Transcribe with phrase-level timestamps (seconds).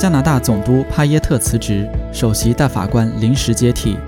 [0.00, 3.98] 加拿大总督帕耶特辞职，首席大法官临时接替。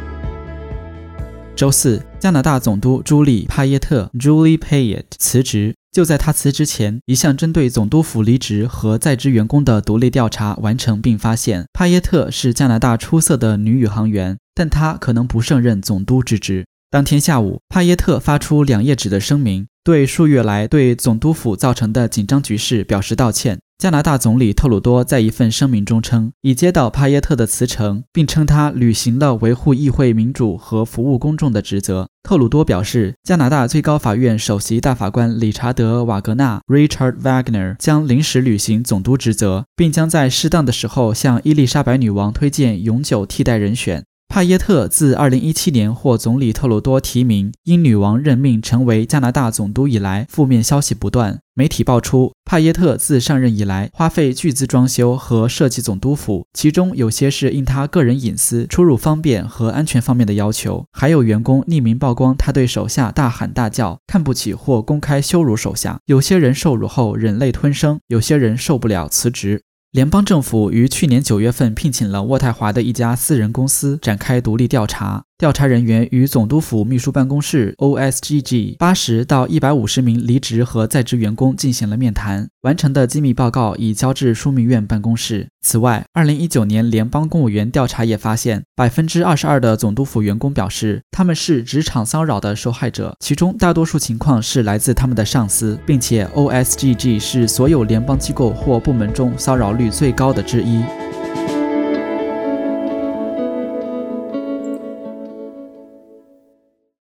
[1.55, 5.75] 周四，加拿大总督朱莉·帕耶特 （Julie Payet） 辞职。
[5.93, 16.65] 就在他辞职前，一项针对总督府离职和在职员工的独立调查完成，并发现帕耶特是加拿大出色的女宇航员，但她可能不胜任总督之职。
[16.91, 23.59] 当天下午，帕耶特发出两页纸的声明，对数月来对总督府造成的紧张局势表示道歉。
[23.83, 32.09] 加拿大总理特鲁多在一份声明中称，已接到帕耶特的辞呈，并称他履行了维护议会民主和服务公众的职责。
[32.23, 44.05] 特鲁多表示，加拿大最高法院首席大法官理查德·瓦格纳 （Richard Wagner） 将临时履行总督职责，并将在适当的时候向伊丽莎白女王推荐永久替代人选。
[44.33, 51.41] 帕耶特自2017年获总理特鲁多提名，因女王任命成为加拿大总督以来，负面消息不断。
[51.53, 65.99] 媒体爆出，帕耶特自上任以来，花费巨资装修和设计总督府，其中有些是应他个人隐私、出入方便和安全方面的要求，还有员工匿名曝光他对手下大喊大叫、看不起或公开羞辱手下。
[66.07, 69.61] 有些人受辱后忍泪吞声，有些人受不了辞职。
[69.93, 75.25] 联邦政府于去年九月份聘请了渥太华的一家私人公司展开独立调查。
[75.43, 85.49] 调查人员与总督府秘书办公室 （OSGG） 八十到一百五十名离职和在职员工进行了面谈，完成的机密报告已交至枢密院办公室。
[85.61, 100.85] 此外，二零一九年联邦公务员调查也发现，百分之二十二的总督府员工表示他们是职场骚扰的受害者，其中大多数情况是来自他们的上司，并且 OSGG 是所有联邦机构或部门中骚扰率最高的之一。